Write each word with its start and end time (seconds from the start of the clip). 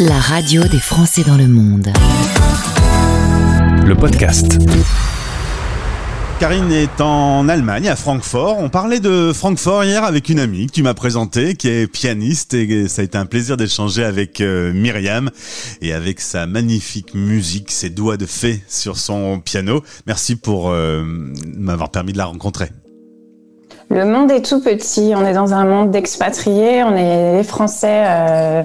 La 0.00 0.18
radio 0.18 0.64
des 0.64 0.80
Français 0.80 1.22
dans 1.22 1.36
le 1.36 1.46
monde. 1.46 1.86
Le 3.86 3.94
podcast. 3.94 4.58
Karine 6.40 6.72
est 6.72 7.00
en 7.00 7.48
Allemagne, 7.48 7.88
à 7.88 7.94
Francfort. 7.94 8.58
On 8.58 8.70
parlait 8.70 8.98
de 8.98 9.30
Francfort 9.32 9.84
hier 9.84 10.02
avec 10.02 10.28
une 10.28 10.40
amie 10.40 10.66
que 10.66 10.72
tu 10.72 10.82
m'as 10.82 10.94
présentée, 10.94 11.54
qui 11.54 11.68
est 11.68 11.86
pianiste, 11.86 12.54
et 12.54 12.88
ça 12.88 13.02
a 13.02 13.04
été 13.04 13.16
un 13.16 13.26
plaisir 13.26 13.56
d'échanger 13.56 14.02
avec 14.02 14.40
euh, 14.40 14.72
Myriam 14.72 15.30
et 15.80 15.92
avec 15.92 16.20
sa 16.20 16.48
magnifique 16.48 17.14
musique, 17.14 17.70
ses 17.70 17.90
doigts 17.90 18.16
de 18.16 18.26
fée 18.26 18.64
sur 18.66 18.96
son 18.96 19.38
piano. 19.38 19.84
Merci 20.08 20.34
pour 20.34 20.70
euh, 20.70 21.04
m'avoir 21.56 21.90
permis 21.90 22.12
de 22.12 22.18
la 22.18 22.24
rencontrer. 22.24 22.70
Le 23.90 24.04
monde 24.06 24.30
est 24.30 24.42
tout 24.42 24.60
petit. 24.60 25.12
On 25.14 25.24
est 25.24 25.34
dans 25.34 25.52
un 25.52 25.64
monde 25.66 25.90
d'expatriés. 25.90 26.82
On 26.82 26.96
est 26.96 27.36
les 27.36 27.44
Français 27.44 28.04
euh, 28.06 28.62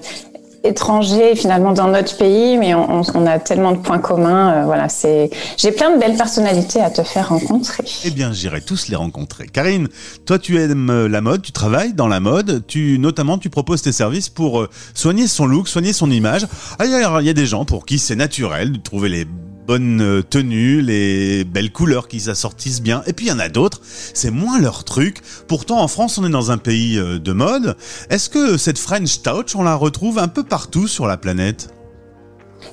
étrangers 0.63 1.35
finalement 1.35 1.73
dans 1.73 1.87
notre 1.87 2.17
pays, 2.17 2.57
mais 2.57 2.73
on, 2.73 3.25
a 3.25 3.39
tellement 3.39 3.71
de 3.71 3.77
points 3.77 3.99
communs. 3.99 4.53
Euh, 4.53 4.65
voilà, 4.65 4.89
c'est. 4.89 5.29
J'ai 5.57 5.71
plein 5.71 5.93
de 5.95 5.99
belles 5.99 6.17
personnalités 6.17 6.81
à 6.81 6.89
te 6.89 7.03
faire 7.03 7.29
rencontrer. 7.29 7.83
Eh 8.05 8.11
bien, 8.11 8.31
j'irai 8.33 8.61
tous 8.61 8.87
les 8.87 8.95
rencontrer. 8.95 9.47
Karine, 9.47 9.87
toi, 10.25 10.39
tu 10.39 10.59
aimes 10.59 10.89
euh, 10.89 11.07
la 11.07 11.21
mode, 11.21 11.41
tu 11.41 11.51
travailles 11.51 11.93
dans 11.93 12.07
la 12.07 12.19
mode, 12.19 12.63
tu 12.67 12.99
notamment 12.99 13.37
tu 13.37 13.49
proposes 13.49 13.81
tes 13.81 13.91
services 13.91 14.29
pour 14.29 14.67
soigner 14.93 15.27
son 15.27 15.45
look, 15.45 15.67
soigner 15.67 15.93
son 15.93 16.11
image. 16.11 16.47
Ah, 16.77 16.85
il 16.85 17.25
y, 17.25 17.29
a 17.29 17.33
des 17.33 17.45
gens 17.45 17.65
pour 17.65 17.85
qui 17.85 17.99
c'est 17.99 18.15
naturel 18.15 18.71
de 18.71 18.77
trouver 18.77 19.09
les 19.09 19.25
bonne 19.69 20.01
euh, 20.01 20.23
tenue, 20.23 20.81
les 20.81 21.43
belles 21.43 21.71
couleurs 21.71 22.07
qui 22.07 22.21
s'assortissent 22.21 22.81
bien. 22.81 23.03
Et 23.05 23.13
puis 23.13 23.27
il 23.27 23.29
y 23.29 23.31
en 23.31 23.37
a 23.37 23.49
d'autres, 23.49 23.81
c'est 24.15 24.31
moins 24.31 24.59
leur 24.59 24.83
truc. 24.83 25.21
Pourtant 25.47 25.79
en 25.79 25.87
France, 25.87 26.17
on 26.17 26.25
est 26.25 26.31
dans 26.31 26.49
un 26.49 26.57
pays 26.57 26.97
euh, 26.97 27.19
de 27.19 27.33
mode. 27.33 27.77
Est-ce 28.09 28.31
que 28.31 28.57
cette 28.57 28.79
French 28.79 29.21
touch, 29.21 29.55
on 29.55 29.61
la 29.61 29.75
retrouve 29.75 30.17
un 30.17 30.27
peu 30.27 30.41
partout 30.41 30.87
sur 30.87 31.05
la 31.05 31.17
planète? 31.17 31.69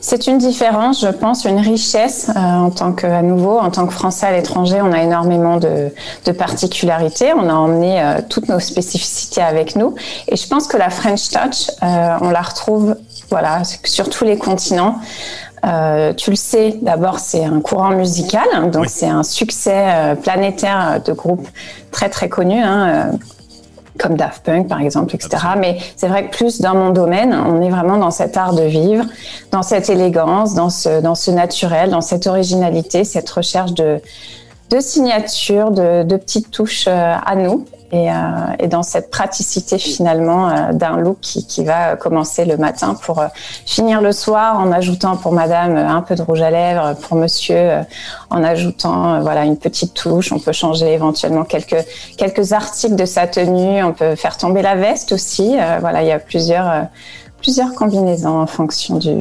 C'est 0.00 0.26
une 0.26 0.38
différence, 0.38 1.02
je 1.02 1.08
pense, 1.08 1.44
une 1.44 1.60
richesse 1.60 2.30
euh, 2.30 2.40
en 2.40 2.70
tant 2.70 2.94
que, 2.94 3.20
nouveau, 3.20 3.58
en 3.58 3.70
tant 3.70 3.86
que 3.86 3.92
Français 3.92 4.24
à 4.24 4.32
l'étranger, 4.32 4.80
on 4.80 4.90
a 4.90 5.02
énormément 5.02 5.58
de, 5.58 5.90
de 6.24 6.32
particularités. 6.32 7.34
On 7.34 7.50
a 7.50 7.54
emmené 7.54 8.16
toutes 8.30 8.48
nos 8.48 8.58
spécificités 8.58 9.42
avec 9.42 9.76
nous, 9.76 9.94
et 10.28 10.36
je 10.36 10.46
pense 10.48 10.66
que 10.66 10.78
la 10.78 10.88
French 10.88 11.28
Touch, 11.28 11.70
on 11.82 12.30
la 12.30 12.42
retrouve, 12.42 12.96
voilà, 13.30 13.62
sur 13.84 14.08
tous 14.08 14.24
les 14.24 14.38
continents. 14.38 14.98
Euh, 15.66 16.12
tu 16.12 16.30
le 16.30 16.36
sais, 16.36 16.78
d'abord 16.80 17.18
c'est 17.18 17.44
un 17.44 17.60
courant 17.60 17.90
musical, 17.90 18.70
donc 18.70 18.86
c'est 18.88 19.08
un 19.08 19.24
succès 19.24 19.86
euh, 19.88 20.14
planétaire 20.14 21.00
de 21.04 21.12
groupes 21.12 21.48
très 21.90 22.08
très 22.08 22.28
connus. 22.28 22.62
Hein, 22.62 23.10
euh, 23.12 23.16
comme 23.98 24.14
Daft 24.14 24.44
Punk 24.44 24.68
par 24.68 24.82
exemple, 24.82 25.14
etc. 25.14 25.42
Mais 25.56 25.78
c'est 25.96 26.08
vrai 26.08 26.28
que 26.28 26.36
plus 26.36 26.60
dans 26.60 26.74
mon 26.74 26.90
domaine, 26.90 27.32
on 27.34 27.62
est 27.62 27.70
vraiment 27.70 27.96
dans 27.96 28.10
cet 28.10 28.36
art 28.36 28.54
de 28.54 28.62
vivre, 28.62 29.04
dans 29.52 29.62
cette 29.62 29.88
élégance, 29.88 30.52
dans 30.52 30.68
ce, 30.68 31.00
dans 31.00 31.14
ce 31.14 31.30
naturel, 31.30 31.88
dans 31.88 32.02
cette 32.02 32.26
originalité, 32.26 33.04
cette 33.04 33.30
recherche 33.30 33.72
de, 33.72 34.02
de 34.70 34.80
signature, 34.80 35.70
de, 35.70 36.02
de 36.02 36.16
petites 36.16 36.50
touches 36.50 36.88
à 36.88 37.34
nous. 37.36 37.64
Et, 37.92 38.10
euh, 38.10 38.14
et, 38.58 38.66
dans 38.66 38.82
cette 38.82 39.10
praticité 39.10 39.78
finalement 39.78 40.48
euh, 40.48 40.72
d'un 40.72 40.96
look 40.96 41.18
qui, 41.20 41.46
qui, 41.46 41.64
va 41.64 41.94
commencer 41.94 42.44
le 42.44 42.56
matin 42.56 42.94
pour 43.00 43.20
euh, 43.20 43.28
finir 43.64 44.00
le 44.00 44.10
soir 44.10 44.58
en 44.58 44.72
ajoutant 44.72 45.16
pour 45.16 45.30
madame 45.30 45.76
un 45.76 46.02
peu 46.02 46.16
de 46.16 46.22
rouge 46.22 46.40
à 46.40 46.50
lèvres, 46.50 46.96
pour 47.02 47.16
monsieur 47.16 47.82
en 48.30 48.42
ajoutant 48.42 49.20
voilà 49.20 49.44
une 49.44 49.56
petite 49.56 49.94
touche. 49.94 50.32
On 50.32 50.40
peut 50.40 50.52
changer 50.52 50.94
éventuellement 50.94 51.44
quelques 51.44 51.84
quelques 52.16 52.52
articles 52.52 52.96
de 52.96 53.04
sa 53.04 53.28
tenue. 53.28 53.84
On 53.84 53.92
peut 53.92 54.16
faire 54.16 54.36
tomber 54.36 54.62
la 54.62 54.74
veste 54.74 55.12
aussi. 55.12 55.56
voilà, 55.80 56.02
il 56.02 56.08
y 56.08 56.12
a 56.12 56.18
plusieurs 56.18 56.88
plusieurs 57.38 57.72
combinaisons 57.74 58.40
en 58.40 58.46
fonction 58.46 58.96
du 58.96 59.16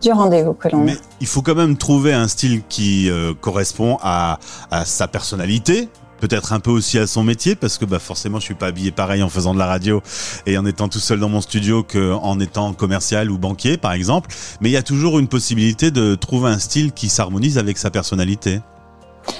du 0.00 0.12
rendez-vous 0.12 0.54
que 0.54 0.68
l'on 0.68 0.78
Mais 0.84 0.96
il 1.20 1.26
faut 1.26 1.42
quand 1.42 1.54
même 1.54 1.76
trouver 1.76 2.12
un 2.12 2.28
style 2.28 2.62
qui 2.68 3.10
correspond 3.40 3.98
à, 4.02 4.38
à 4.70 4.84
sa 4.84 5.08
personnalité, 5.08 5.88
peut-être 6.20 6.52
un 6.52 6.60
peu 6.60 6.70
aussi 6.70 6.98
à 6.98 7.06
son 7.06 7.22
métier 7.22 7.54
parce 7.54 7.78
que 7.78 7.84
bah 7.84 7.98
forcément 7.98 8.38
je 8.38 8.44
suis 8.44 8.54
pas 8.54 8.66
habillé 8.66 8.90
pareil 8.90 9.22
en 9.22 9.28
faisant 9.28 9.54
de 9.54 9.58
la 9.58 9.66
radio 9.66 10.02
et 10.46 10.58
en 10.58 10.66
étant 10.66 10.88
tout 10.88 10.98
seul 10.98 11.20
dans 11.20 11.28
mon 11.28 11.40
studio 11.40 11.82
qu'en 11.82 12.40
étant 12.40 12.72
commercial 12.72 13.30
ou 13.30 13.38
banquier 13.38 13.76
par 13.76 13.92
exemple. 13.92 14.30
Mais 14.60 14.68
il 14.68 14.72
y 14.72 14.76
a 14.76 14.82
toujours 14.82 15.18
une 15.18 15.28
possibilité 15.28 15.90
de 15.90 16.14
trouver 16.14 16.50
un 16.50 16.58
style 16.58 16.92
qui 16.92 17.08
s'harmonise 17.08 17.58
avec 17.58 17.78
sa 17.78 17.90
personnalité. 17.90 18.60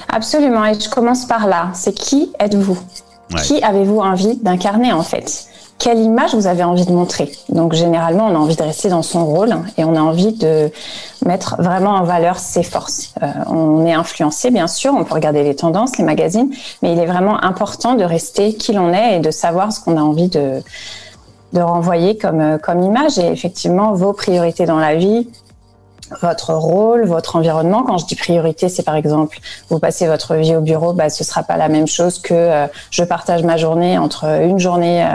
Absolument. 0.08 0.64
Et 0.66 0.78
je 0.78 0.88
commence 0.88 1.26
par 1.26 1.46
là. 1.46 1.70
C'est 1.74 1.94
qui 1.94 2.32
êtes-vous? 2.38 2.78
Qui 3.42 3.62
avez-vous 3.62 3.98
envie 3.98 4.36
d'incarner 4.36 4.92
en 4.92 5.02
fait? 5.02 5.46
Quelle 5.78 5.98
image 6.00 6.34
vous 6.34 6.46
avez 6.46 6.64
envie 6.64 6.84
de 6.84 6.92
montrer. 6.92 7.30
Donc 7.48 7.72
généralement, 7.72 8.26
on 8.26 8.34
a 8.34 8.38
envie 8.38 8.56
de 8.56 8.62
rester 8.62 8.88
dans 8.88 9.02
son 9.02 9.24
rôle 9.24 9.56
et 9.76 9.84
on 9.84 9.94
a 9.94 10.00
envie 10.00 10.32
de 10.32 10.70
mettre 11.24 11.56
vraiment 11.60 11.92
en 11.92 12.02
valeur 12.02 12.38
ses 12.38 12.64
forces. 12.64 13.14
Euh, 13.22 13.26
on 13.46 13.86
est 13.86 13.92
influencé, 13.92 14.50
bien 14.50 14.66
sûr, 14.66 14.92
on 14.94 15.04
peut 15.04 15.14
regarder 15.14 15.44
les 15.44 15.54
tendances, 15.54 15.96
les 15.96 16.04
magazines, 16.04 16.50
mais 16.82 16.92
il 16.92 16.98
est 16.98 17.06
vraiment 17.06 17.42
important 17.44 17.94
de 17.94 18.04
rester 18.04 18.54
qui 18.54 18.72
l'on 18.72 18.92
est 18.92 19.16
et 19.16 19.20
de 19.20 19.30
savoir 19.30 19.72
ce 19.72 19.80
qu'on 19.80 19.96
a 19.96 20.02
envie 20.02 20.28
de, 20.28 20.62
de 21.52 21.60
renvoyer 21.60 22.18
comme, 22.18 22.40
euh, 22.40 22.58
comme 22.58 22.82
image. 22.82 23.18
Et 23.18 23.26
effectivement, 23.26 23.92
vos 23.92 24.12
priorités 24.12 24.66
dans 24.66 24.78
la 24.78 24.96
vie, 24.96 25.28
votre 26.22 26.54
rôle, 26.54 27.04
votre 27.06 27.36
environnement. 27.36 27.82
Quand 27.82 27.98
je 27.98 28.06
dis 28.06 28.16
priorité, 28.16 28.68
c'est 28.68 28.82
par 28.82 28.96
exemple, 28.96 29.38
vous 29.68 29.78
passez 29.78 30.06
votre 30.06 30.34
vie 30.34 30.56
au 30.56 30.60
bureau, 30.60 30.92
bah, 30.92 31.10
ce 31.10 31.22
sera 31.22 31.42
pas 31.42 31.56
la 31.56 31.68
même 31.68 31.86
chose 31.86 32.18
que 32.18 32.34
euh, 32.34 32.66
je 32.90 33.04
partage 33.04 33.42
ma 33.44 33.56
journée 33.56 33.98
entre 33.98 34.24
une 34.42 34.58
journée 34.58 35.06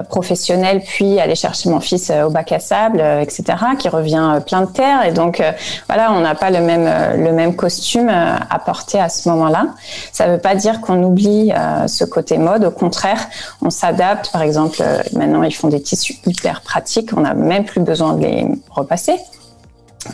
professionnel, 0.00 0.82
puis 0.86 1.20
aller 1.20 1.34
chercher 1.34 1.68
mon 1.68 1.80
fils 1.80 2.10
euh, 2.10 2.24
au 2.24 2.30
bac 2.30 2.52
à 2.52 2.58
sable, 2.58 3.00
euh, 3.00 3.20
etc., 3.20 3.44
qui 3.78 3.88
revient 3.88 4.40
plein 4.46 4.62
de 4.62 4.66
terre. 4.66 5.04
Et 5.06 5.12
donc, 5.12 5.42
voilà, 5.88 6.12
on 6.12 6.20
n'a 6.20 6.34
pas 6.34 6.50
le 6.50 6.60
même, 6.60 6.88
le 7.16 7.32
même 7.32 7.54
costume 7.56 8.08
à 8.08 8.58
porter 8.58 9.00
à 9.00 9.08
ce 9.08 9.28
moment-là. 9.28 9.66
Ça 10.12 10.26
ne 10.26 10.32
veut 10.32 10.40
pas 10.40 10.54
dire 10.54 10.80
qu'on 10.80 11.02
oublie 11.02 11.52
ce 11.86 12.04
côté 12.04 12.38
mode. 12.38 12.64
Au 12.64 12.70
contraire, 12.70 13.28
on 13.60 13.70
s'adapte. 13.70 14.30
Par 14.32 14.42
exemple, 14.42 14.82
maintenant, 15.12 15.42
ils 15.42 15.54
font 15.54 15.68
des 15.68 15.80
tissus 15.80 16.18
hyper 16.26 16.60
pratiques. 16.62 17.10
On 17.16 17.20
n'a 17.20 17.34
même 17.34 17.64
plus 17.64 17.80
besoin 17.80 18.14
de 18.14 18.22
les 18.22 18.46
repasser 18.70 19.18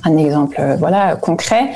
un 0.04 0.16
exemple 0.16 0.56
euh, 0.59 0.76
voilà 0.76 1.16
concret. 1.16 1.71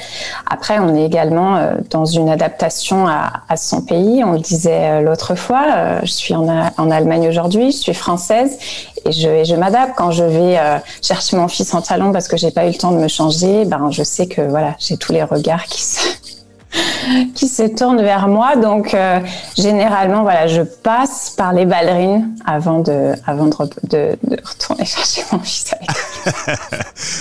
Après, 0.49 0.79
on 0.79 0.95
est 0.95 1.05
également 1.05 1.57
euh, 1.57 1.75
dans 1.91 2.05
une 2.05 2.29
adaptation 2.29 3.07
à, 3.07 3.57
son 3.57 3.83
pays. 3.83 4.23
On 4.25 4.33
le 4.33 4.39
disait 4.39 4.89
euh, 4.89 5.01
l'autre 5.01 5.35
fois. 5.35 6.01
Je 6.03 6.11
suis 6.11 6.35
en, 6.35 6.47
en 6.49 6.91
Allemagne 6.91 7.29
aujourd'hui. 7.29 7.73
Je 7.73 7.77
suis 7.77 7.95
française 7.95 8.59
et 9.05 9.13
je, 9.13 9.45
je 9.45 9.55
m'adapte 9.55 9.95
quand 9.97 10.11
je 10.11 10.25
vais 10.25 10.59
chercher 11.03 11.37
mon 11.37 11.49
fils 11.49 11.75
en 11.75 11.83
talon 11.83 12.13
parce 12.13 12.29
que 12.29 12.37
j'ai 12.37 12.51
pas 12.51 12.65
eu 12.67 12.69
le 12.69 12.79
temps 12.79 12.93
de 12.93 12.99
me 12.99 13.09
changer. 13.09 13.65
Ben, 13.65 13.91
je 13.91 14.03
sais 14.03 14.27
que 14.27 14.43
voilà, 14.43 14.75
j'ai 14.79 14.97
tous 14.97 15.13
les 15.13 15.23
regards 15.23 15.65
qui 15.65 15.83
se 15.83 16.42
qui 17.35 17.49
se 17.49 17.63
tournent 17.63 18.03
vers 18.03 18.29
moi. 18.29 18.57
Donc, 18.57 18.95
euh, 18.95 19.21
généralement, 19.57 20.23
voilà, 20.23 20.47
je 20.47 20.63
passe 20.63 21.31
par 21.37 21.53
les 21.53 21.65
ballerines 21.65 22.35
avant 22.45 22.81
de, 22.81 23.13
avant 23.27 23.47
de, 23.47 23.55
de, 23.85 24.19
de 24.23 24.37
retourner 24.43 24.85
chercher 24.87 25.23
mon 25.33 25.39
fils. 25.39 25.75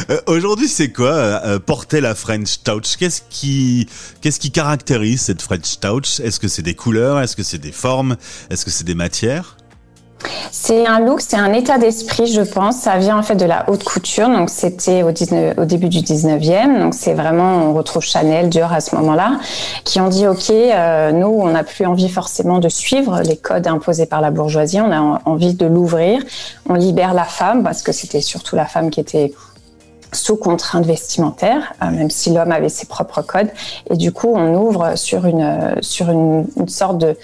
Euh, 0.10 0.20
aujourd'hui, 0.28 0.68
c'est 0.68 0.92
quoi 0.92 1.12
euh, 1.12 1.60
porter 1.60 2.02
la 2.02 2.14
French 2.14 2.62
Touch? 2.64 2.98
Qu'est-ce 2.98 3.22
qui, 3.30 3.88
qu'est-ce 4.22 4.40
qui 4.40 4.52
caractérise 4.52 5.22
cette 5.22 5.42
French 5.42 5.80
Touch? 5.80 6.20
Est-ce 6.20 6.40
que 6.40 6.48
c'est 6.48 6.62
des 6.62 6.76
couleurs? 6.76 7.20
Est-ce 7.20 7.36
que 7.36 7.44
c'est 7.44 7.58
des 7.58 7.72
formes? 7.72 8.16
Est-ce 8.50 8.64
que 8.66 8.72
c'est 8.72 8.84
des 8.84 8.96
matières? 8.96 9.58
C'est 10.52 10.86
un 10.86 11.00
look, 11.00 11.22
c'est 11.22 11.38
un 11.38 11.54
état 11.54 11.78
d'esprit, 11.78 12.28
je 12.28 12.42
pense. 12.42 12.78
Ça 12.78 12.98
vient 12.98 13.18
en 13.18 13.24
fait 13.24 13.36
de 13.36 13.46
la 13.46 13.70
haute 13.70 13.84
couture. 13.84 14.30
Donc 14.30 14.50
c'était 14.50 15.04
au, 15.04 15.12
début 15.12 15.90
du 15.90 16.00
19e. 16.00 16.80
Donc 16.80 16.94
c'est 16.94 17.14
vraiment, 17.14 17.70
on 17.70 17.74
retrouve 17.74 18.04
Chanel, 18.04 18.50
Dior 18.50 18.72
à 18.72 18.82
ce 18.82 18.96
moment-là, 18.96 19.40
qui 19.84 20.00
ont 20.00 20.10
dit 20.10 20.28
OK, 20.28 20.50
euh, 20.50 21.12
nous, 21.12 21.28
on 21.28 21.50
n'a 21.50 21.64
plus 21.64 21.86
envie 21.86 22.10
forcément 22.10 22.60
de 22.60 22.70
suivre 22.70 23.22
les 23.22 23.38
codes 23.38 23.68
imposés 23.68 24.06
par 24.06 24.22
la 24.22 24.32
bourgeoisie. 24.32 24.80
On 24.82 24.92
a 24.92 25.22
envie 25.26 25.54
de 25.54 25.66
l'ouvrir. 25.66 26.22
On 26.70 26.74
libère 26.74 27.14
la 27.14 27.26
femme 27.26 27.64
parce 27.64 27.82
que 27.82 27.92
c'était 27.92 28.22
surtout 28.22 28.56
la 28.56 28.66
femme 28.66 28.90
qui 28.90 29.00
était 29.00 29.34
sous 30.14 30.36
contrainte 30.36 30.86
vestimentaire, 30.86 31.74
euh, 31.82 31.90
même 31.90 32.10
si 32.10 32.34
l'homme 32.34 32.52
avait 32.52 32.70
ses 32.70 32.86
propres 32.86 33.22
codes. 33.22 33.50
Et 33.90 33.96
du 33.96 34.12
coup, 34.12 34.32
on 34.34 34.56
ouvre 34.56 34.98
sur 34.98 35.26
une, 35.26 35.76
sur 35.82 36.10
une, 36.10 36.46
sorte 36.68 36.98
de, 36.98 37.18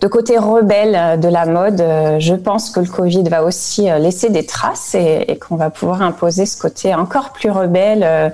de 0.00 0.06
côté 0.06 0.36
rebelle 0.38 1.18
de 1.18 1.28
la 1.28 1.46
mode. 1.46 1.80
Euh, 1.80 2.20
je 2.20 2.34
pense 2.34 2.70
que 2.70 2.80
le 2.80 2.86
Covid 2.86 3.22
va 3.24 3.42
aussi 3.42 3.90
euh, 3.90 3.98
laisser 3.98 4.28
des 4.28 4.44
traces 4.44 4.94
et, 4.94 5.38
qu'on 5.38 5.56
va 5.56 5.70
pouvoir 5.70 6.02
imposer 6.02 6.46
ce 6.46 6.58
côté 6.58 6.94
encore 6.94 7.30
plus 7.32 7.50
rebelle, 7.50 8.32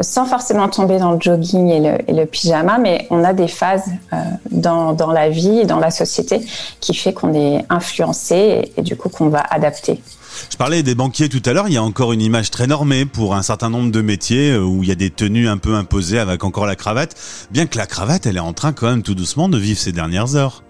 sans 0.00 0.26
forcément 0.26 0.68
tomber 0.68 0.98
dans 0.98 1.12
le 1.12 1.20
jogging 1.20 1.68
et 1.68 1.80
le, 1.80 2.10
et 2.10 2.12
le 2.12 2.26
pyjama. 2.26 2.78
Mais 2.78 3.06
on 3.10 3.24
a 3.24 3.32
des 3.32 3.48
phases 3.48 3.86
dans, 4.50 4.92
dans 4.92 5.10
la 5.10 5.28
vie 5.28 5.60
et 5.60 5.64
dans 5.64 5.78
la 5.78 5.90
société 5.90 6.40
qui 6.80 6.94
fait 6.94 7.12
qu'on 7.12 7.32
est 7.34 7.64
influencé 7.70 8.72
et 8.76 8.82
du 8.82 8.96
coup 8.96 9.08
qu'on 9.08 9.28
va 9.28 9.40
adapter. 9.40 10.00
Je 10.50 10.56
parlais 10.56 10.82
des 10.82 10.94
banquiers 10.94 11.28
tout 11.28 11.42
à 11.44 11.52
l'heure, 11.52 11.68
il 11.68 11.74
y 11.74 11.76
a 11.76 11.82
encore 11.82 12.12
une 12.12 12.22
image 12.22 12.50
très 12.50 12.66
normée 12.66 13.04
pour 13.04 13.34
un 13.34 13.42
certain 13.42 13.70
nombre 13.70 13.90
de 13.90 14.02
métiers 14.02 14.52
euh, 14.52 14.62
où 14.62 14.82
il 14.82 14.88
y 14.88 14.92
a 14.92 14.96
des 14.96 15.10
tenues 15.10 15.48
un 15.48 15.58
peu 15.58 15.74
imposées 15.74 16.18
avec 16.18 16.44
encore 16.44 16.66
la 16.66 16.76
cravate, 16.76 17.16
bien 17.50 17.66
que 17.66 17.78
la 17.78 17.86
cravate, 17.86 18.26
elle 18.26 18.36
est 18.36 18.40
en 18.40 18.52
train 18.52 18.72
quand 18.72 18.88
même 18.88 19.02
tout 19.02 19.14
doucement 19.14 19.48
de 19.48 19.58
vivre 19.58 19.78
ses 19.78 19.92
dernières 19.92 20.36
heures. 20.36 20.62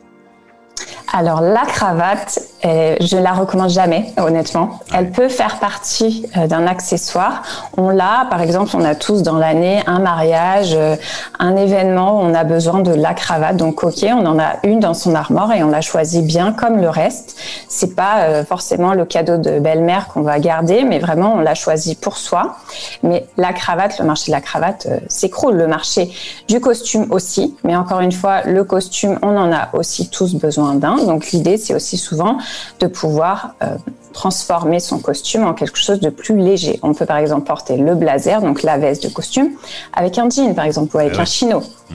Alors 1.12 1.40
la 1.40 1.64
cravate, 1.66 2.40
je 2.64 3.16
la 3.16 3.32
recommande 3.32 3.70
jamais, 3.70 4.12
honnêtement. 4.16 4.80
Elle 4.94 5.10
peut 5.10 5.28
faire 5.28 5.58
partie 5.58 6.26
euh, 6.36 6.46
d'un 6.46 6.66
accessoire. 6.66 7.42
On 7.76 7.88
l'a, 7.90 8.26
par 8.30 8.40
exemple, 8.40 8.70
on 8.74 8.84
a 8.84 8.94
tous 8.94 9.22
dans 9.22 9.38
l'année 9.38 9.82
un 9.86 9.98
mariage, 9.98 10.74
euh, 10.74 10.96
un 11.38 11.56
événement 11.56 12.18
où 12.18 12.24
on 12.24 12.34
a 12.34 12.44
besoin 12.44 12.80
de 12.80 12.92
la 12.92 13.14
cravate. 13.14 13.56
Donc, 13.56 13.82
ok, 13.82 14.04
on 14.10 14.24
en 14.26 14.38
a 14.38 14.54
une 14.62 14.80
dans 14.80 14.94
son 14.94 15.14
armoire 15.14 15.52
et 15.52 15.62
on 15.62 15.70
la 15.70 15.80
choisit 15.80 16.24
bien 16.24 16.52
comme 16.52 16.80
le 16.80 16.88
reste. 16.88 17.36
C'est 17.68 17.94
pas 17.96 18.24
euh, 18.24 18.44
forcément 18.44 18.94
le 18.94 19.04
cadeau 19.04 19.38
de 19.38 19.58
belle-mère 19.58 20.08
qu'on 20.08 20.22
va 20.22 20.38
garder, 20.38 20.84
mais 20.84 20.98
vraiment 20.98 21.34
on 21.34 21.40
l'a 21.40 21.54
choisi 21.54 21.94
pour 21.94 22.16
soi. 22.16 22.56
Mais 23.02 23.26
la 23.36 23.52
cravate, 23.52 23.98
le 23.98 24.04
marché 24.04 24.30
de 24.30 24.36
la 24.36 24.40
cravate 24.40 24.88
s'écroule. 25.08 25.56
Le 25.56 25.66
marché 25.66 26.10
du 26.48 26.60
costume 26.60 27.06
aussi, 27.10 27.56
mais 27.64 27.76
encore 27.76 28.00
une 28.00 28.12
fois, 28.12 28.42
le 28.42 28.64
costume, 28.64 29.18
on 29.22 29.36
en 29.36 29.52
a 29.52 29.68
aussi 29.72 30.08
tous 30.08 30.34
besoin 30.34 30.74
d'un. 30.74 30.96
Donc 31.04 31.30
l'idée, 31.30 31.56
c'est 31.56 31.74
aussi 31.74 31.96
souvent 31.96 32.38
de 32.80 32.86
pouvoir 32.86 33.54
euh, 33.62 33.76
transformer 34.12 34.80
son 34.80 34.98
costume 34.98 35.44
en 35.44 35.54
quelque 35.54 35.78
chose 35.78 36.00
de 36.00 36.10
plus 36.10 36.36
léger. 36.36 36.78
On 36.82 36.94
peut 36.94 37.06
par 37.06 37.18
exemple 37.18 37.46
porter 37.46 37.76
le 37.76 37.94
blazer, 37.94 38.40
donc 38.40 38.62
la 38.62 38.78
veste 38.78 39.04
de 39.04 39.08
costume, 39.08 39.50
avec 39.92 40.18
un 40.18 40.28
jean 40.28 40.54
par 40.54 40.64
exemple 40.64 40.96
ou 40.96 40.98
avec 40.98 41.14
eh 41.16 41.20
un 41.20 41.24
chino. 41.24 41.60
Mm. 41.90 41.94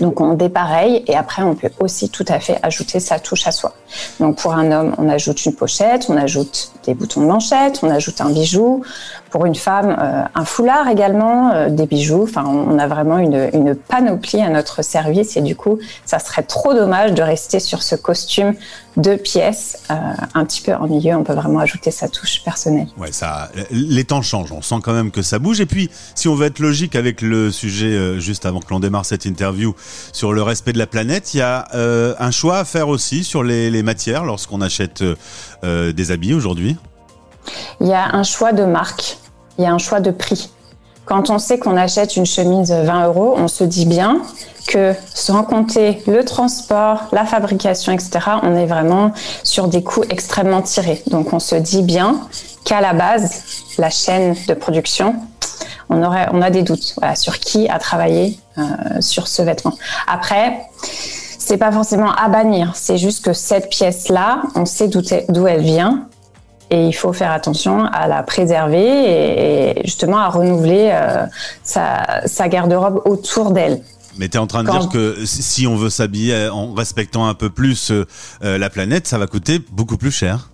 Donc 0.00 0.20
on 0.20 0.34
dépareille 0.34 1.04
et 1.06 1.16
après 1.16 1.42
on 1.42 1.54
peut 1.54 1.70
aussi 1.80 2.08
tout 2.10 2.24
à 2.28 2.40
fait 2.40 2.58
ajouter 2.62 3.00
sa 3.00 3.18
touche 3.18 3.46
à 3.46 3.52
soi. 3.52 3.74
Donc 4.20 4.36
pour 4.36 4.54
un 4.54 4.70
homme, 4.70 4.94
on 4.98 5.08
ajoute 5.08 5.44
une 5.44 5.54
pochette, 5.54 6.06
on 6.08 6.16
ajoute 6.16 6.72
des 6.84 6.94
boutons 6.94 7.20
de 7.20 7.26
manchette, 7.26 7.80
on 7.82 7.90
ajoute 7.90 8.20
un 8.20 8.30
bijou. 8.30 8.82
Pour 9.30 9.46
une 9.46 9.54
femme, 9.54 9.96
euh, 9.96 10.22
un 10.34 10.44
foulard 10.44 10.88
également, 10.88 11.52
euh, 11.52 11.68
des 11.68 11.86
bijoux. 11.86 12.24
Enfin, 12.24 12.44
on 12.44 12.78
a 12.80 12.88
vraiment 12.88 13.18
une, 13.18 13.76
panoplie 13.76 14.40
à 14.40 14.48
notre 14.48 14.82
service 14.82 15.36
et 15.36 15.40
du 15.40 15.54
coup, 15.54 15.78
ça 16.04 16.18
serait 16.18 16.42
trop 16.42 16.74
dommage 16.74 17.12
de 17.12 17.22
rester 17.22 17.60
sur 17.60 17.82
ce 17.82 17.94
costume 17.94 18.54
de 18.96 19.14
pièces 19.14 19.84
euh, 19.90 19.94
un 20.34 20.44
petit 20.44 20.62
peu 20.62 20.74
ennuyeux. 20.74 21.14
On 21.14 21.22
peut 21.22 21.34
vraiment 21.34 21.60
ajouter 21.60 21.92
sa 21.92 22.08
touche 22.08 22.42
personnelle. 22.44 22.88
Ouais, 22.98 23.12
ça, 23.12 23.50
les 23.70 24.02
temps 24.02 24.22
changent. 24.22 24.50
On 24.50 24.62
sent 24.62 24.76
quand 24.82 24.92
même 24.92 25.12
que 25.12 25.22
ça 25.22 25.38
bouge. 25.38 25.60
Et 25.60 25.66
puis, 25.66 25.90
si 26.16 26.26
on 26.26 26.34
veut 26.34 26.46
être 26.46 26.58
logique 26.58 26.96
avec 26.96 27.22
le 27.22 27.52
sujet 27.52 28.18
juste 28.18 28.46
avant 28.46 28.58
que 28.58 28.70
l'on 28.70 28.80
démarre 28.80 29.04
cette 29.04 29.26
interview 29.26 29.74
sur 30.12 30.32
le 30.32 30.42
respect 30.42 30.72
de 30.72 30.78
la 30.78 30.86
planète, 30.86 31.34
il 31.34 31.38
y 31.38 31.42
a 31.42 31.66
un 31.72 32.30
choix 32.30 32.58
à 32.58 32.64
faire 32.64 32.88
aussi 32.88 33.24
sur 33.24 33.42
les, 33.42 33.82
matières 33.82 34.24
lorsqu'on 34.24 34.60
achète 34.60 35.02
des 35.62 36.10
habits 36.10 36.34
aujourd'hui? 36.34 36.76
Il 37.80 37.86
y 37.86 37.94
a 37.94 38.14
un 38.14 38.22
choix 38.22 38.52
de 38.52 38.64
marque, 38.64 39.18
il 39.58 39.64
y 39.64 39.66
a 39.66 39.72
un 39.72 39.78
choix 39.78 40.00
de 40.00 40.10
prix. 40.10 40.50
Quand 41.10 41.28
on 41.28 41.38
sait 41.38 41.58
qu'on 41.58 41.76
achète 41.76 42.16
une 42.16 42.26
chemise 42.26 42.70
20 42.70 43.06
euros, 43.06 43.34
on 43.36 43.48
se 43.48 43.64
dit 43.64 43.86
bien 43.86 44.22
que 44.68 44.94
sans 45.12 45.42
compter 45.42 46.00
le 46.06 46.24
transport, 46.24 47.08
la 47.10 47.24
fabrication, 47.24 47.92
etc., 47.92 48.20
on 48.42 48.54
est 48.54 48.66
vraiment 48.66 49.12
sur 49.42 49.66
des 49.66 49.82
coûts 49.82 50.04
extrêmement 50.08 50.62
tirés. 50.62 51.02
Donc 51.08 51.32
on 51.32 51.40
se 51.40 51.56
dit 51.56 51.82
bien 51.82 52.20
qu'à 52.64 52.80
la 52.80 52.92
base, 52.92 53.42
la 53.78 53.90
chaîne 53.90 54.36
de 54.46 54.54
production, 54.54 55.16
on, 55.88 56.02
aurait, 56.02 56.28
on 56.32 56.42
a 56.42 56.50
des 56.50 56.62
doutes 56.62 56.94
sur 57.14 57.38
qui 57.38 57.68
a 57.68 57.78
travaillé 57.78 58.38
euh, 58.58 58.62
sur 59.00 59.28
ce 59.28 59.42
vêtement. 59.42 59.74
Après, 60.06 60.60
c'est 61.38 61.56
pas 61.56 61.72
forcément 61.72 62.12
à 62.12 62.28
bannir, 62.28 62.72
c'est 62.74 62.98
juste 62.98 63.24
que 63.24 63.32
cette 63.32 63.70
pièce-là, 63.70 64.42
on 64.54 64.66
sait 64.66 64.88
d'où 64.88 65.46
elle 65.46 65.62
vient 65.62 66.06
et 66.70 66.86
il 66.86 66.92
faut 66.92 67.12
faire 67.12 67.32
attention 67.32 67.84
à 67.84 68.06
la 68.06 68.22
préserver 68.22 69.78
et, 69.78 69.82
justement 69.84 70.18
à 70.18 70.28
renouveler 70.28 70.90
euh, 70.92 71.26
sa, 71.64 72.48
garde-robe 72.48 73.02
autour 73.04 73.50
d'elle. 73.52 73.82
Mais 74.18 74.28
tu 74.28 74.36
es 74.36 74.40
en 74.40 74.46
train 74.46 74.62
de 74.64 74.70
dire 74.70 74.88
que 74.88 75.24
si 75.24 75.66
on 75.66 75.76
veut 75.76 75.90
s'habiller 75.90 76.48
en 76.48 76.72
respectant 76.74 77.26
un 77.26 77.34
peu 77.34 77.50
plus 77.50 77.90
euh, 77.90 78.04
la 78.40 78.70
planète, 78.70 79.08
ça 79.08 79.18
va 79.18 79.26
coûter 79.26 79.60
beaucoup 79.72 79.96
plus 79.96 80.12
cher. 80.12 80.50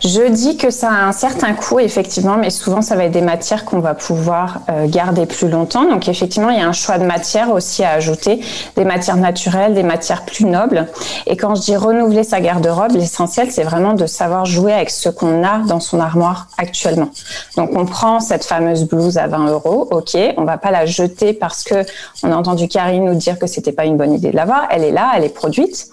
Je 0.00 0.28
dis 0.30 0.56
que 0.56 0.70
ça 0.70 0.90
a 0.90 1.06
un 1.06 1.12
certain 1.12 1.52
coût, 1.54 1.78
effectivement, 1.78 2.36
mais 2.36 2.50
souvent, 2.50 2.82
ça 2.82 2.96
va 2.96 3.04
être 3.04 3.12
des 3.12 3.20
matières 3.20 3.64
qu'on 3.64 3.80
va 3.80 3.94
pouvoir 3.94 4.60
euh, 4.68 4.86
garder 4.88 5.26
plus 5.26 5.48
longtemps. 5.48 5.88
Donc, 5.88 6.08
effectivement, 6.08 6.50
il 6.50 6.58
y 6.58 6.62
a 6.62 6.68
un 6.68 6.72
choix 6.72 6.98
de 6.98 7.04
matières 7.04 7.50
aussi 7.50 7.84
à 7.84 7.90
ajouter, 7.90 8.40
des 8.76 8.84
matières 8.84 9.16
naturelles, 9.16 9.74
des 9.74 9.82
matières 9.82 10.24
plus 10.24 10.44
nobles. 10.44 10.88
Et 11.26 11.36
quand 11.36 11.54
je 11.54 11.62
dis 11.62 11.76
renouveler 11.76 12.24
sa 12.24 12.40
garde-robe, 12.40 12.92
l'essentiel, 12.92 13.50
c'est 13.50 13.64
vraiment 13.64 13.94
de 13.94 14.06
savoir 14.06 14.44
jouer 14.44 14.72
avec 14.72 14.90
ce 14.90 15.08
qu'on 15.08 15.44
a 15.44 15.58
dans 15.58 15.80
son 15.80 16.00
armoire 16.00 16.48
actuellement. 16.58 17.10
Donc, 17.56 17.70
on 17.74 17.86
prend 17.86 18.20
cette 18.20 18.44
fameuse 18.44 18.84
blouse 18.84 19.18
à 19.18 19.26
20 19.26 19.48
euros, 19.48 19.88
ok, 19.90 20.16
on 20.36 20.44
va 20.44 20.58
pas 20.58 20.70
la 20.70 20.86
jeter 20.86 21.32
parce 21.32 21.62
que 21.62 21.84
on 22.22 22.32
a 22.32 22.36
entendu 22.36 22.68
Karine 22.68 23.04
nous 23.04 23.14
dire 23.14 23.38
que 23.38 23.46
c'était 23.46 23.72
pas 23.72 23.84
une 23.84 23.96
bonne 23.96 24.12
idée 24.12 24.30
de 24.30 24.36
l'avoir. 24.36 24.66
Elle 24.70 24.84
est 24.84 24.92
là, 24.92 25.12
elle 25.16 25.24
est 25.24 25.34
produite 25.34 25.88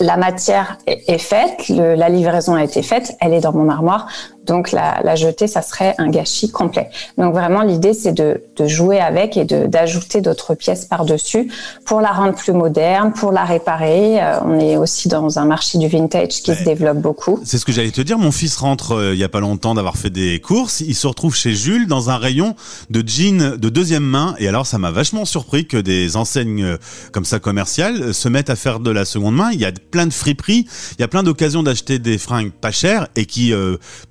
la 0.00 0.16
matière 0.16 0.78
est 0.86 1.18
faite, 1.18 1.68
la 1.68 2.08
livraison 2.08 2.54
a 2.54 2.64
été 2.64 2.82
faite, 2.82 3.16
elle 3.20 3.32
est 3.32 3.40
dans 3.40 3.52
mon 3.52 3.68
armoire. 3.68 4.08
Donc 4.48 4.72
la, 4.72 5.00
la, 5.04 5.14
jeter, 5.14 5.46
ça 5.46 5.60
serait 5.60 5.94
un 5.98 6.08
gâchis 6.08 6.50
complet. 6.50 6.88
Donc 7.18 7.34
vraiment, 7.34 7.62
l'idée, 7.62 7.92
c'est 7.92 8.12
de, 8.12 8.42
de, 8.56 8.66
jouer 8.66 8.98
avec 8.98 9.36
et 9.36 9.44
d'ajouter 9.44 10.22
d'autres 10.22 10.54
pièces 10.54 10.86
par-dessus 10.86 11.52
pour 11.84 12.00
la 12.00 12.12
rendre 12.12 12.34
plus 12.34 12.54
moderne, 12.54 13.12
pour 13.12 13.30
la 13.30 13.44
réparer. 13.44 14.22
Euh, 14.22 14.40
on 14.44 14.58
est 14.58 14.76
aussi 14.78 15.08
dans 15.08 15.38
un 15.38 15.44
marché 15.44 15.76
du 15.76 15.86
vintage 15.86 16.40
qui 16.42 16.54
se 16.54 16.64
développe 16.64 16.98
beaucoup. 16.98 17.38
C'est 17.44 17.58
ce 17.58 17.66
que 17.66 17.72
j'allais 17.72 17.90
te 17.90 18.00
dire. 18.00 18.18
Mon 18.18 18.32
fils 18.32 18.56
rentre 18.56 18.92
euh, 18.92 19.14
il 19.14 19.20
y 19.20 19.24
a 19.24 19.28
pas 19.28 19.40
longtemps 19.40 19.74
d'avoir 19.74 19.98
fait 19.98 20.10
des 20.10 20.40
courses. 20.40 20.80
Il 20.80 20.94
se 20.94 21.06
retrouve 21.06 21.36
chez 21.36 21.52
Jules 21.52 21.86
dans 21.86 22.08
un 22.08 22.16
rayon 22.16 22.56
de 22.88 23.06
jeans 23.06 23.56
de 23.56 23.68
deuxième 23.68 24.04
main. 24.04 24.34
Et 24.38 24.48
alors, 24.48 24.66
ça 24.66 24.78
m'a 24.78 24.90
vachement 24.90 25.26
surpris 25.26 25.66
que 25.66 25.76
des 25.76 26.16
enseignes 26.16 26.64
euh, 26.64 26.76
comme 27.12 27.26
ça 27.26 27.38
commerciales 27.38 28.14
se 28.14 28.28
mettent 28.30 28.50
à 28.50 28.56
faire 28.56 28.80
de 28.80 28.90
la 28.90 29.04
seconde 29.04 29.36
main. 29.36 29.50
Il 29.52 29.60
y 29.60 29.66
a 29.66 29.72
plein 29.90 30.06
de 30.06 30.12
friperies. 30.12 30.66
Il 30.98 31.00
y 31.00 31.04
a 31.04 31.08
plein 31.08 31.22
d'occasions 31.22 31.62
d'acheter 31.62 31.98
des 31.98 32.16
fringues 32.16 32.50
pas 32.50 32.70
chères 32.70 33.08
et 33.14 33.26
qui 33.26 33.52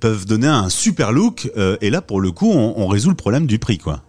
peuvent 0.00 0.27
donner 0.28 0.46
un 0.46 0.68
super 0.68 1.10
look. 1.10 1.50
Euh, 1.56 1.76
et 1.80 1.90
là, 1.90 2.00
pour 2.00 2.20
le 2.20 2.30
coup, 2.30 2.50
on, 2.50 2.86
résout 2.86 3.10
le 3.10 3.16
problème 3.16 3.46
du 3.46 3.58
prix, 3.58 3.78
quoi. 3.78 4.00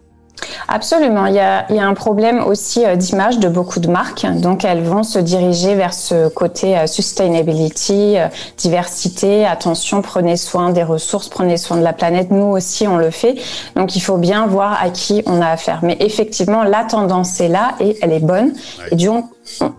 Absolument. 0.68 1.26
Il 1.26 1.34
y, 1.34 1.38
a, 1.38 1.66
un 1.68 1.94
problème 1.94 2.42
aussi 2.42 2.84
euh, 2.84 2.96
d'image 2.96 3.38
de 3.38 3.48
beaucoup 3.48 3.78
de 3.80 3.88
marques. 3.88 4.26
Donc, 4.40 4.64
elles 4.64 4.82
vont 4.82 5.02
se 5.02 5.18
diriger 5.18 5.74
vers 5.74 5.92
ce 5.92 6.28
côté 6.28 6.78
euh, 6.78 6.86
sustainability, 6.86 8.16
diversité. 8.56 9.44
Attention, 9.44 10.00
prenez 10.00 10.36
soin 10.36 10.70
des 10.70 10.82
ressources, 10.82 11.28
prenez 11.28 11.56
soin 11.56 11.76
de 11.76 11.82
la 11.82 11.92
planète. 11.92 12.30
Nous 12.30 12.46
aussi, 12.46 12.86
on 12.86 12.96
le 12.96 13.10
fait. 13.10 13.36
Donc, 13.76 13.96
il 13.96 14.00
faut 14.00 14.18
bien 14.18 14.46
voir 14.46 14.82
à 14.82 14.90
qui 14.90 15.22
on 15.26 15.42
a 15.42 15.48
affaire. 15.48 15.80
Mais 15.82 15.96
effectivement, 16.00 16.62
la 16.62 16.84
tendance 16.84 17.40
est 17.40 17.48
là 17.48 17.74
et 17.80 17.98
elle 18.00 18.12
est 18.12 18.24
bonne. 18.24 18.52
Et, 18.90 18.96
du, 18.96 19.08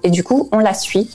et 0.03 0.09
du 0.09 0.23
coup, 0.23 0.49
on 0.51 0.59
la 0.59 0.73
suit 0.73 1.09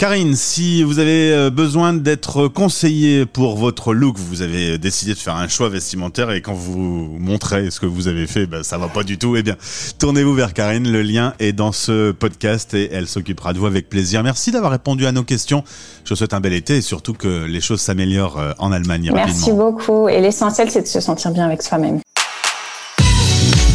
Karine, 0.00 0.34
si 0.34 0.82
vous 0.82 0.98
avez 0.98 1.30
euh, 1.30 1.50
besoin 1.50 1.92
d'être 1.92 2.48
conseillé 2.48 3.26
pour 3.26 3.58
votre 3.58 3.92
look, 3.92 4.16
vous 4.16 4.40
avez 4.40 4.78
décidé 4.78 5.12
de 5.12 5.18
faire 5.18 5.36
un 5.36 5.46
choix 5.46 5.68
vestimentaire 5.68 6.30
et 6.30 6.40
quand 6.40 6.54
vous 6.54 7.18
montrez 7.18 7.70
ce 7.70 7.80
que 7.80 7.84
vous 7.84 8.08
avez 8.08 8.26
fait, 8.26 8.46
ben, 8.46 8.62
ça 8.62 8.78
va 8.78 8.88
pas 8.88 9.02
du 9.02 9.18
tout, 9.18 9.36
eh 9.36 9.42
bien, 9.42 9.56
tournez-vous 9.98 10.32
vers 10.32 10.54
Karine. 10.54 10.90
Le 10.90 11.02
lien 11.02 11.34
est 11.38 11.52
dans 11.52 11.70
ce 11.70 12.12
podcast 12.12 12.72
et 12.72 12.88
elle 12.90 13.08
s'occupera 13.08 13.52
de 13.52 13.58
vous 13.58 13.66
avec 13.66 13.90
plaisir. 13.90 14.22
Merci 14.22 14.50
d'avoir 14.52 14.72
répondu 14.72 15.04
à 15.04 15.12
nos 15.12 15.22
questions. 15.22 15.64
Je 16.04 16.14
vous 16.14 16.16
souhaite 16.16 16.32
un 16.32 16.40
bel 16.40 16.54
été 16.54 16.78
et 16.78 16.80
surtout 16.80 17.12
que 17.12 17.44
les 17.44 17.60
choses 17.60 17.82
s'améliorent 17.82 18.38
euh, 18.38 18.52
en 18.56 18.72
Allemagne 18.72 19.10
Merci 19.14 19.52
beaucoup. 19.52 20.08
Et 20.08 20.22
l'essentiel, 20.22 20.70
c'est 20.70 20.80
de 20.80 20.86
se 20.86 21.00
sentir 21.00 21.30
bien 21.30 21.44
avec 21.44 21.60
soi-même. 21.60 22.00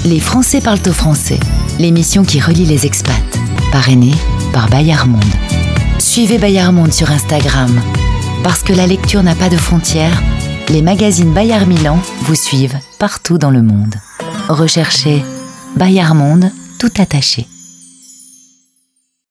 Les 0.05 0.19
Français 0.19 0.61
parlent 0.61 0.79
au 0.87 0.93
français. 0.93 1.39
L'émission 1.77 2.23
qui 2.23 2.41
relie 2.41 2.65
les 2.65 2.87
expats. 2.87 3.13
Parrainée 3.71 4.15
par 4.51 4.67
Bayard 4.71 5.07
Monde. 5.07 5.44
Suivez 6.15 6.37
Bayard 6.37 6.71
Monde 6.71 6.93
sur 6.93 7.11
Instagram. 7.11 7.77
Parce 8.41 8.63
que 8.63 8.71
la 8.71 8.87
lecture 8.87 9.21
n'a 9.21 9.35
pas 9.35 9.49
de 9.49 9.57
frontières, 9.57 10.23
les 10.69 10.81
magazines 10.81 11.33
Bayard 11.33 11.67
Milan 11.67 11.99
vous 12.21 12.35
suivent 12.35 12.79
partout 12.99 13.37
dans 13.37 13.51
le 13.51 13.61
monde. 13.61 13.95
Recherchez 14.47 15.21
Bayard 15.75 16.15
Monde 16.15 16.53
tout 16.79 16.93
attaché. 16.99 17.47